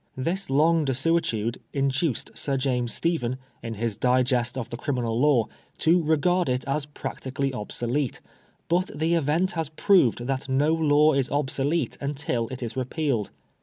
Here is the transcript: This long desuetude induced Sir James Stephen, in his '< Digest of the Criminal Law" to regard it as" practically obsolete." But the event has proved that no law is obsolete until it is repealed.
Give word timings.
This 0.17 0.49
long 0.49 0.83
desuetude 0.83 1.59
induced 1.73 2.31
Sir 2.33 2.57
James 2.57 2.91
Stephen, 2.91 3.37
in 3.61 3.75
his 3.75 3.95
'< 3.97 3.97
Digest 3.97 4.57
of 4.57 4.71
the 4.71 4.75
Criminal 4.75 5.19
Law" 5.19 5.45
to 5.77 6.01
regard 6.01 6.49
it 6.49 6.67
as" 6.67 6.85
practically 7.01 7.53
obsolete." 7.53 8.19
But 8.67 8.89
the 8.95 9.13
event 9.13 9.51
has 9.51 9.69
proved 9.69 10.25
that 10.25 10.49
no 10.49 10.73
law 10.73 11.13
is 11.13 11.29
obsolete 11.29 11.99
until 12.01 12.47
it 12.47 12.63
is 12.63 12.75
repealed. 12.75 13.29